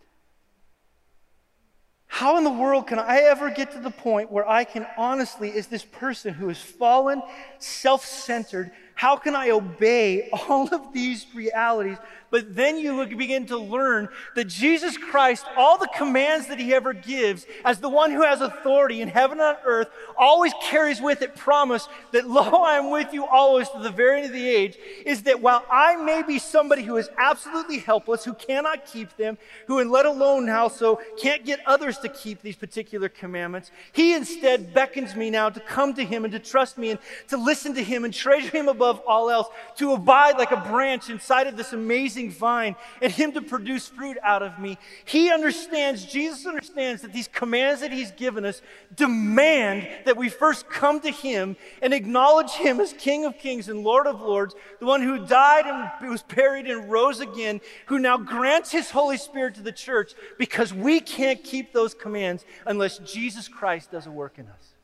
[2.13, 5.53] How in the world can I ever get to the point where I can honestly,
[5.53, 7.23] as this person who is fallen,
[7.61, 11.99] self centered, how can I obey all of these realities
[12.31, 16.93] but then you begin to learn that Jesus Christ, all the commands that he ever
[16.93, 21.23] gives, as the one who has authority in heaven and on earth, always carries with
[21.23, 24.49] it promise that, lo, I am with you always to the very end of the
[24.49, 29.17] age, is that while I may be somebody who is absolutely helpless, who cannot keep
[29.17, 33.71] them, who, and let alone now, so can't get others to keep these particular commandments,
[33.93, 37.37] he instead beckons me now to come to him and to trust me and to
[37.37, 41.47] listen to him and treasure him above all else, to abide like a branch inside
[41.47, 44.79] of this amazing amazing vine and Him to produce fruit out of me.
[45.05, 48.63] He understands, Jesus understands that these commands that He's given us
[48.95, 53.83] demand that we first come to Him and acknowledge Him as King of Kings and
[53.83, 58.17] Lord of Lords, the one who died and was buried and rose again, who now
[58.17, 63.49] grants His Holy Spirit to the church because we can't keep those commands unless Jesus
[63.49, 64.75] Christ does a work in us.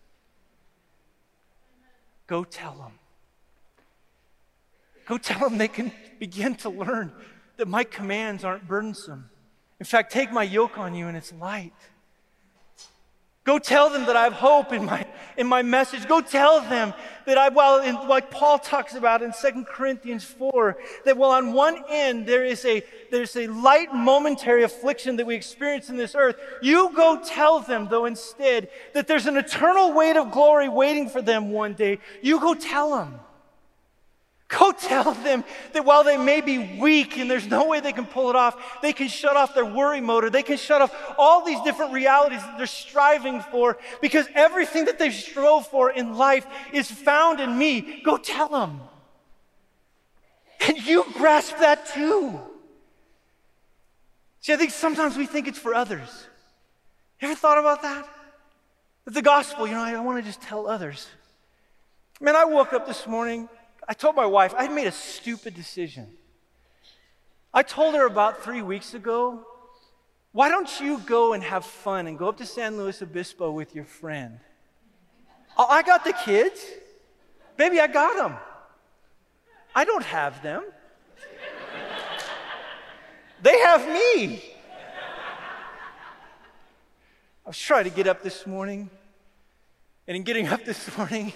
[2.26, 3.05] Go tell them.
[5.06, 7.12] Go tell them they can begin to learn
[7.56, 9.30] that my commands aren't burdensome.
[9.78, 11.72] In fact, take my yoke on you and it's light.
[13.44, 16.08] Go tell them that I have hope in my, in my message.
[16.08, 16.92] Go tell them
[17.26, 21.52] that I, well, in, like Paul talks about in 2 Corinthians 4, that while on
[21.52, 26.16] one end there is a, there's a light momentary affliction that we experience in this
[26.16, 31.08] earth, you go tell them, though, instead, that there's an eternal weight of glory waiting
[31.08, 32.00] for them one day.
[32.22, 33.20] You go tell them.
[34.48, 38.06] Go tell them that while they may be weak and there's no way they can
[38.06, 40.30] pull it off, they can shut off their worry motor.
[40.30, 45.00] They can shut off all these different realities that they're striving for because everything that
[45.00, 48.02] they strove for in life is found in me.
[48.04, 48.80] Go tell them.
[50.68, 52.40] And you grasp that too.
[54.40, 56.28] See, I think sometimes we think it's for others.
[57.20, 58.08] You ever thought about that?
[59.06, 61.08] That the gospel, you know, I want to just tell others.
[62.20, 63.48] Man, I woke up this morning
[63.88, 66.08] I told my wife I'd made a stupid decision.
[67.54, 69.46] I told her about three weeks ago,
[70.32, 73.74] why don't you go and have fun and go up to San Luis Obispo with
[73.74, 74.38] your friend?
[75.56, 76.62] Oh, I got the kids.
[77.56, 78.36] Baby, I got them.
[79.74, 80.64] I don't have them.
[83.42, 84.42] They have me.
[87.44, 88.90] I was trying to get up this morning,
[90.08, 91.32] and in getting up this morning,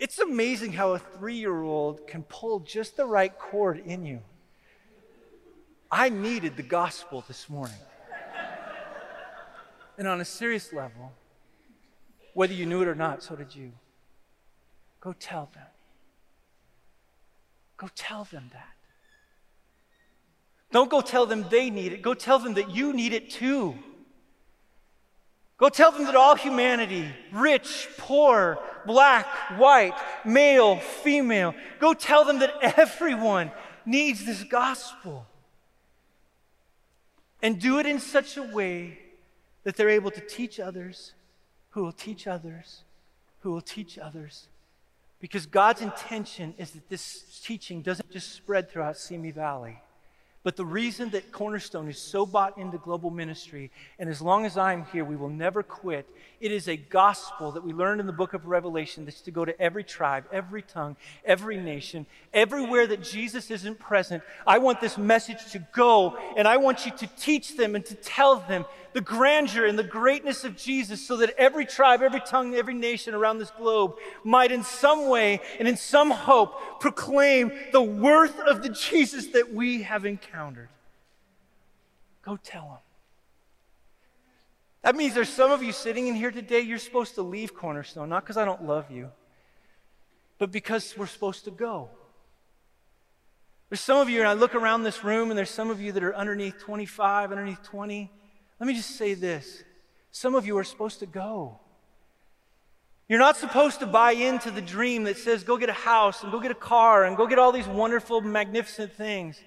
[0.00, 4.20] it's amazing how a three year old can pull just the right chord in you.
[5.92, 7.76] I needed the gospel this morning.
[9.98, 11.12] and on a serious level,
[12.32, 13.72] whether you knew it or not, so did you.
[15.00, 15.66] Go tell them.
[17.76, 18.74] Go tell them that.
[20.72, 22.00] Don't go tell them they need it.
[22.00, 23.76] Go tell them that you need it too.
[25.60, 29.26] Go tell them that all humanity, rich, poor, black,
[29.58, 29.92] white,
[30.24, 33.52] male, female, go tell them that everyone
[33.84, 35.26] needs this gospel.
[37.42, 38.98] And do it in such a way
[39.64, 41.12] that they're able to teach others,
[41.70, 42.84] who will teach others,
[43.40, 44.48] who will teach others.
[45.20, 49.78] Because God's intention is that this teaching doesn't just spread throughout Simi Valley.
[50.42, 54.56] But the reason that Cornerstone is so bought into global ministry, and as long as
[54.56, 56.08] I'm here, we will never quit.
[56.40, 59.44] It is a gospel that we learned in the book of Revelation that's to go
[59.44, 64.22] to every tribe, every tongue, every nation, everywhere that Jesus isn't present.
[64.46, 67.94] I want this message to go, and I want you to teach them and to
[67.94, 72.54] tell them the grandeur and the greatness of Jesus so that every tribe, every tongue,
[72.54, 77.82] every nation around this globe might, in some way and in some hope, proclaim the
[77.82, 80.68] worth of the Jesus that we have encountered.
[82.22, 82.78] Go tell them.
[84.82, 88.08] That means there's some of you sitting in here today, you're supposed to leave Cornerstone,
[88.08, 89.10] not because I don't love you,
[90.38, 91.90] but because we're supposed to go.
[93.68, 95.92] There's some of you, and I look around this room, and there's some of you
[95.92, 98.10] that are underneath 25, underneath 20.
[98.60, 99.64] Let me just say this
[100.12, 101.58] some of you are supposed to go.
[103.08, 106.30] You're not supposed to buy into the dream that says, go get a house and
[106.30, 109.40] go get a car and go get all these wonderful, magnificent things.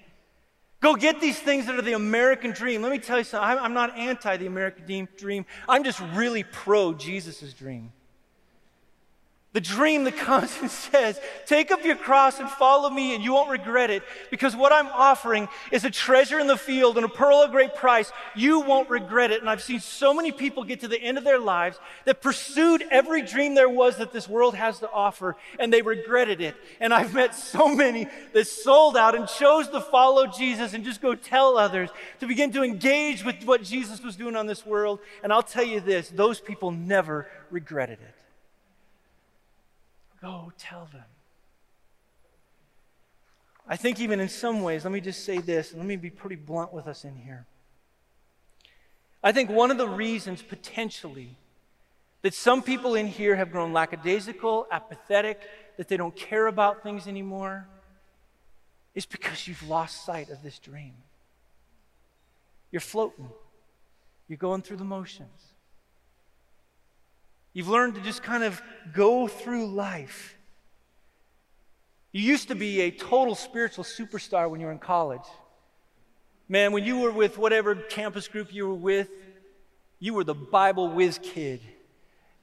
[0.80, 2.82] Go get these things that are the American dream.
[2.82, 3.58] Let me tell you something.
[3.58, 5.46] I'm not anti the American dream.
[5.66, 7.90] I'm just really pro Jesus' dream.
[9.54, 13.32] The dream that comes and says, Take up your cross and follow me, and you
[13.32, 17.08] won't regret it, because what I'm offering is a treasure in the field and a
[17.08, 18.12] pearl of great price.
[18.34, 19.40] You won't regret it.
[19.40, 22.82] And I've seen so many people get to the end of their lives that pursued
[22.90, 26.56] every dream there was that this world has to offer, and they regretted it.
[26.80, 31.00] And I've met so many that sold out and chose to follow Jesus and just
[31.00, 34.98] go tell others to begin to engage with what Jesus was doing on this world.
[35.22, 38.13] And I'll tell you this those people never regretted it.
[40.24, 41.04] Go tell them.
[43.68, 46.08] I think, even in some ways, let me just say this, and let me be
[46.08, 47.44] pretty blunt with us in here.
[49.22, 51.36] I think one of the reasons, potentially,
[52.22, 55.42] that some people in here have grown lackadaisical, apathetic,
[55.76, 57.66] that they don't care about things anymore,
[58.94, 60.94] is because you've lost sight of this dream.
[62.70, 63.28] You're floating,
[64.28, 65.53] you're going through the motions.
[67.54, 68.60] You've learned to just kind of
[68.92, 70.36] go through life.
[72.12, 75.24] You used to be a total spiritual superstar when you were in college.
[76.48, 79.08] Man, when you were with whatever campus group you were with,
[80.00, 81.60] you were the Bible whiz kid.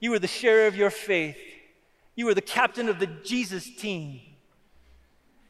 [0.00, 1.38] You were the sharer of your faith.
[2.16, 4.20] You were the captain of the Jesus team.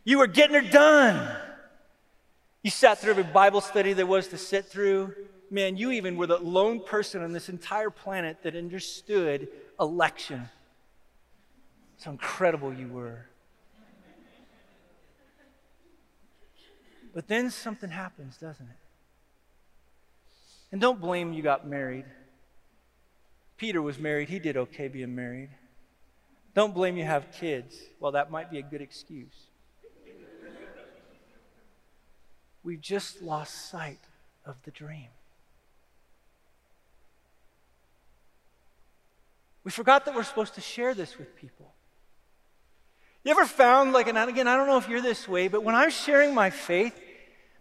[0.04, 1.36] You were getting her done.
[2.62, 5.14] You sat through every Bible study there was to sit through
[5.52, 10.48] man, you even were the lone person on this entire planet that understood election.
[12.02, 13.26] How incredible you were.
[17.14, 18.76] But then something happens, doesn't it?
[20.72, 22.06] And don't blame you got married.
[23.58, 25.50] Peter was married, he did okay being married.
[26.54, 27.76] Don't blame you have kids.
[28.00, 29.46] Well, that might be a good excuse.
[32.64, 34.00] We've just lost sight
[34.44, 35.08] of the dream.
[39.64, 41.72] We forgot that we're supposed to share this with people.
[43.24, 45.74] You ever found, like, and again, I don't know if you're this way, but when
[45.74, 46.98] I'm sharing my faith,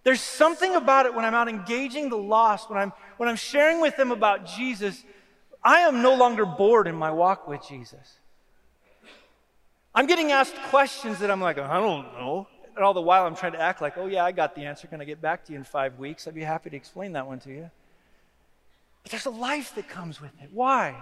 [0.03, 3.81] there's something about it when I'm out engaging the lost, when I'm, when I'm sharing
[3.81, 5.03] with them about Jesus,
[5.63, 8.17] I am no longer bored in my walk with Jesus.
[9.93, 12.47] I'm getting asked questions that I'm like, I don't know.
[12.75, 14.87] And all the while I'm trying to act like, oh, yeah, I got the answer.
[14.87, 16.27] Can I get back to you in five weeks?
[16.27, 17.69] I'd be happy to explain that one to you.
[19.03, 20.49] But there's a life that comes with it.
[20.51, 20.95] Why?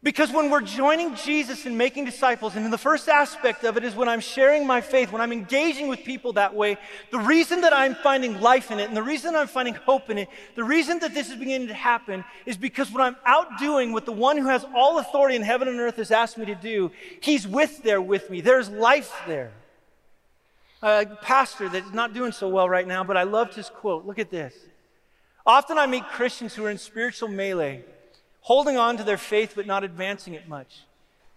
[0.00, 3.96] Because when we're joining Jesus in making disciples, and the first aspect of it is
[3.96, 6.78] when I'm sharing my faith, when I'm engaging with people that way,
[7.10, 10.18] the reason that I'm finding life in it and the reason I'm finding hope in
[10.18, 13.92] it, the reason that this is beginning to happen is because when I'm out doing
[13.92, 16.54] what the one who has all authority in heaven and earth has asked me to
[16.54, 18.40] do, he's with there with me.
[18.40, 19.50] There's life there.
[20.80, 24.06] A pastor that's not doing so well right now, but I loved his quote.
[24.06, 24.54] Look at this.
[25.44, 27.82] Often I meet Christians who are in spiritual melee
[28.48, 30.80] holding on to their faith but not advancing it much.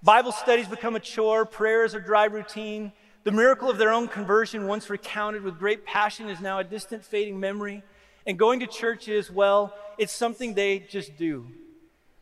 [0.01, 2.93] Bible studies become a chore, prayers are dry routine.
[3.25, 7.03] The miracle of their own conversion, once recounted with great passion, is now a distant,
[7.03, 7.83] fading memory.
[8.25, 11.47] And going to church is, well, it's something they just do.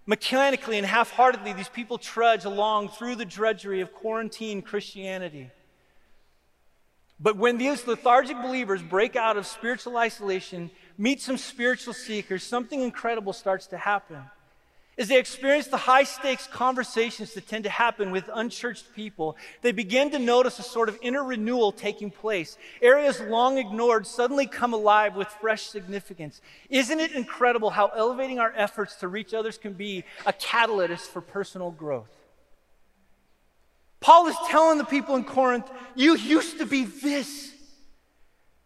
[0.07, 5.51] Mechanically and half heartedly, these people trudge along through the drudgery of quarantine Christianity.
[7.19, 12.81] But when these lethargic believers break out of spiritual isolation, meet some spiritual seekers, something
[12.81, 14.23] incredible starts to happen.
[14.99, 19.71] As they experience the high stakes conversations that tend to happen with unchurched people, they
[19.71, 22.57] begin to notice a sort of inner renewal taking place.
[22.81, 26.41] Areas long ignored suddenly come alive with fresh significance.
[26.69, 31.21] Isn't it incredible how elevating our efforts to reach others can be a catalyst for
[31.21, 32.13] personal growth?
[34.01, 37.53] Paul is telling the people in Corinth, you used to be this.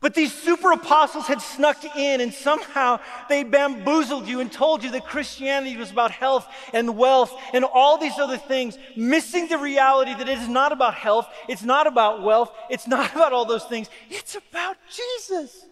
[0.04, 3.00] But these super apostles had snuck in and somehow
[3.30, 7.98] they bamboozled you and told you that Christianity was about health and wealth and all
[7.98, 12.22] these other things, missing the reality that it is not about health, it's not about
[12.22, 13.90] wealth, it's not about all those things.
[14.10, 15.68] It's about Jesus.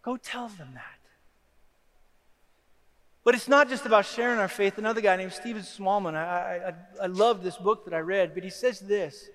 [0.00, 0.84] Go tell them that.
[3.22, 4.78] But it's not just about sharing our faith.
[4.78, 8.44] Another guy named Stephen Smallman, I, I, I love this book that I read, but
[8.44, 9.28] he says this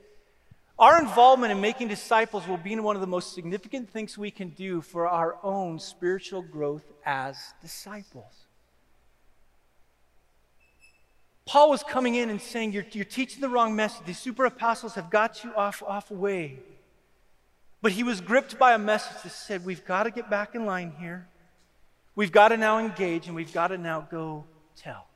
[0.79, 4.49] our involvement in making disciples will be one of the most significant things we can
[4.49, 8.45] do for our own spiritual growth as disciples.
[11.45, 14.05] Paul was coming in and saying, You're, you're teaching the wrong message.
[14.05, 16.59] These super apostles have got you off, off way.
[17.81, 20.65] But he was gripped by a message that said, We've got to get back in
[20.65, 21.27] line here.
[22.15, 24.45] We've got to now engage and we've got to now go
[24.75, 25.07] tell.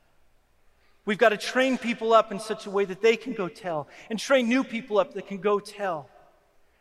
[1.07, 3.87] We've got to train people up in such a way that they can go tell
[4.09, 6.09] and train new people up that can go tell.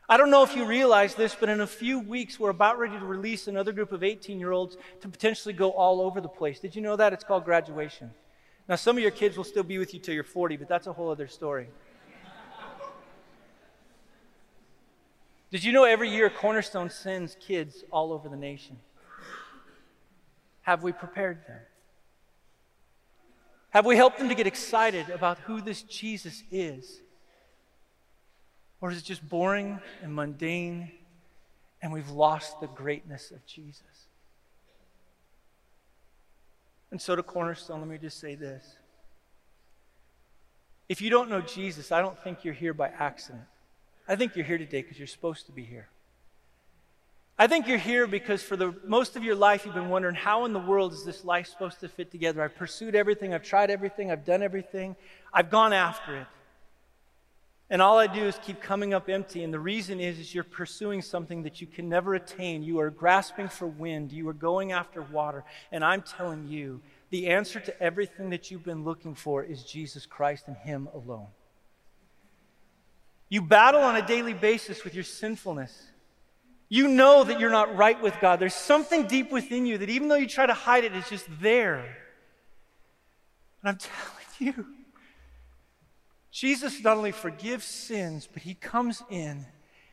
[0.09, 2.99] I don't know if you realize this, but in a few weeks, we're about ready
[2.99, 6.59] to release another group of 18 year olds to potentially go all over the place.
[6.59, 7.13] Did you know that?
[7.13, 8.11] It's called graduation.
[8.69, 10.89] Now, some of your kids will still be with you till you're 40, but that's
[10.89, 11.69] a whole other story.
[15.53, 18.77] Did you know every year Cornerstone sends kids all over the nation?
[20.63, 21.61] Have we prepared them?
[23.77, 27.03] Have we helped them to get excited about who this Jesus is?
[28.81, 30.93] Or is it just boring and mundane
[31.83, 34.07] and we've lost the greatness of Jesus?
[36.91, 38.65] And so, to Cornerstone, let me just say this.
[40.89, 43.45] If you don't know Jesus, I don't think you're here by accident.
[44.09, 45.89] I think you're here today because you're supposed to be here.
[47.39, 50.47] I think you're here because for the most of your life you've been wondering how
[50.47, 52.43] in the world is this life supposed to fit together?
[52.43, 54.97] I've pursued everything, I've tried everything, I've done everything,
[55.35, 56.27] I've gone after it.
[57.69, 59.43] And all I do is keep coming up empty.
[59.43, 62.63] And the reason is, is you're pursuing something that you can never attain.
[62.63, 64.13] You are grasping for wind.
[64.13, 65.45] You are going after water.
[65.73, 66.81] And I'm telling you,
[67.11, 71.27] the answer to everything that you've been looking for is Jesus Christ and Him alone.
[73.29, 75.87] You battle on a daily basis with your sinfulness.
[76.69, 78.41] You know that you're not right with God.
[78.41, 81.27] There's something deep within you that even though you try to hide it, it's just
[81.41, 81.97] there.
[83.63, 83.79] And I'm
[84.39, 84.67] telling you,
[86.31, 89.47] Jesus not only forgives sins, but he comes in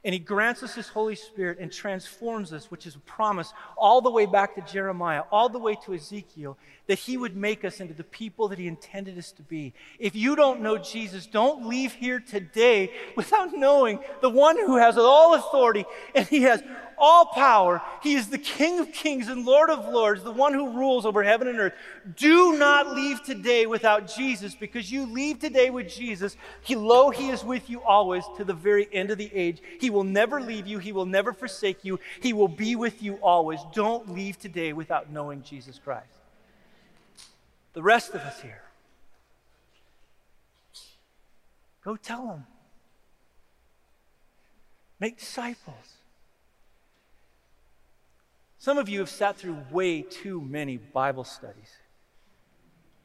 [0.04, 4.02] and he grants us his Holy Spirit and transforms us, which is a promise all
[4.02, 6.58] the way back to Jeremiah, all the way to Ezekiel,
[6.88, 9.74] that he would make us into the people that he intended us to be.
[10.00, 14.98] If you don't know Jesus, don't leave here today without knowing the one who has
[14.98, 16.62] all authority and he has
[16.98, 17.82] all power.
[18.02, 21.24] He is the King of kings and Lord of lords, the one who rules over
[21.24, 21.74] heaven and earth.
[22.16, 26.36] Do not leave today without Jesus because you leave today with Jesus.
[26.62, 29.62] He, lo, he is with you always to the very end of the age.
[29.80, 30.80] He will never leave you.
[30.80, 32.00] He will never forsake you.
[32.22, 33.60] He will be with you always.
[33.74, 36.23] Don't leave today without knowing Jesus Christ.
[37.74, 38.62] The rest of us here,
[41.84, 42.46] go tell them.
[45.00, 45.98] Make disciples.
[48.60, 51.76] Some of you have sat through way too many Bible studies.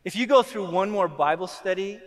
[0.04, 1.98] If you go through one more Bible study,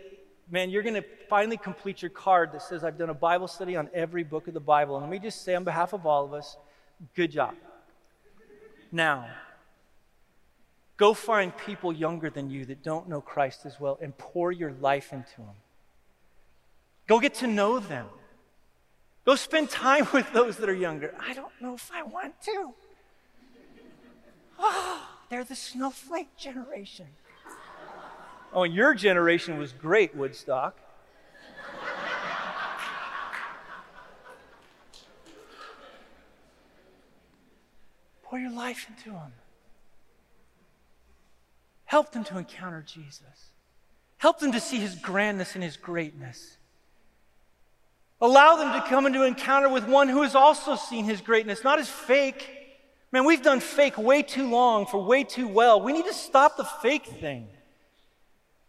[0.50, 3.76] man, you're going to finally complete your card that says, I've done a Bible study
[3.76, 4.96] on every book of the Bible.
[4.96, 6.56] And let me just say, on behalf of all of us,
[7.14, 7.54] good job.
[8.90, 9.28] Now,
[10.96, 14.72] go find people younger than you that don't know Christ as well and pour your
[14.72, 15.56] life into them.
[17.06, 18.06] Go get to know them.
[19.24, 21.14] Go spend time with those that are younger.
[21.20, 22.74] I don't know if I want to.
[24.58, 27.06] Oh, they're the snowflake generation.
[28.52, 30.78] Oh, and your generation was great, Woodstock.
[38.22, 39.32] Pour your life into them.
[41.92, 43.50] Help them to encounter Jesus.
[44.16, 46.56] Help them to see his grandness and his greatness.
[48.18, 51.78] Allow them to come into encounter with one who has also seen his greatness, not
[51.78, 52.62] as fake
[53.12, 55.82] Man, we've done fake way too long for way too well.
[55.82, 57.46] We need to stop the fake thing.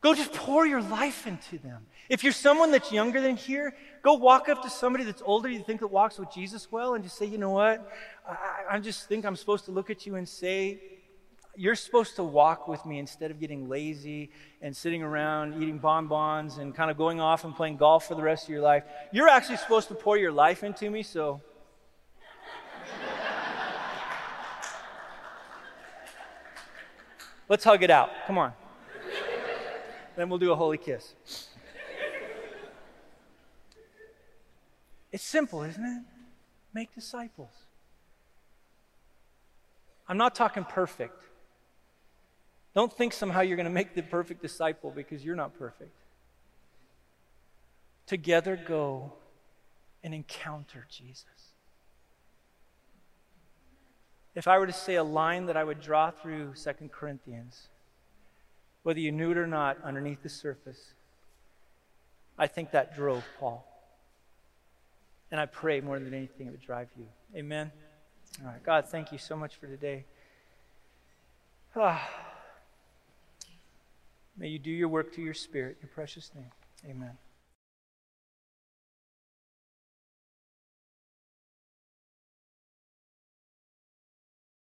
[0.02, 1.86] Go just pour your life into them.
[2.10, 5.64] If you're someone that's younger than here, go walk up to somebody that's older you
[5.64, 7.90] think that walks with Jesus well and just say, you know what?
[8.30, 10.82] I, I just think I'm supposed to look at you and say,
[11.56, 14.32] you're supposed to walk with me instead of getting lazy
[14.62, 18.24] and sitting around eating bonbons and kind of going off and playing golf for the
[18.24, 18.84] rest of your life.
[19.12, 21.42] You're actually supposed to pour your life into me, so.
[27.50, 28.10] Let's hug it out.
[28.26, 28.54] Come on.
[30.16, 31.14] then we'll do a holy kiss.
[35.12, 36.02] It's simple, isn't it?
[36.74, 37.52] Make disciples.
[40.08, 41.24] I'm not talking perfect.
[42.76, 45.92] Don't think somehow you're going to make the perfect disciple because you're not perfect.
[48.08, 49.14] Together go
[50.04, 51.26] and encounter Jesus.
[54.36, 57.68] If I were to say a line that I would draw through Second Corinthians,
[58.82, 60.94] whether you knew it or not, underneath the surface,
[62.38, 63.66] I think that drove Paul.
[65.30, 67.06] And I pray more than anything it would drive you.
[67.36, 67.72] Amen.
[68.42, 68.64] All right.
[68.64, 70.06] God, thank you so much for today.
[71.76, 72.33] Ah.
[74.38, 76.52] May you do your work through your Spirit, your precious name.
[76.90, 77.18] Amen.